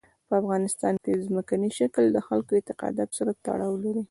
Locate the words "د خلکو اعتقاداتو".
2.11-3.13